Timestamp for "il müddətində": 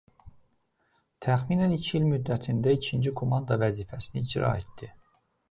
1.99-2.73